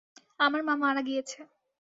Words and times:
আমার 0.39 0.61
মা 0.67 0.73
মারা 0.81 1.01
গিয়েছে। 1.07 1.39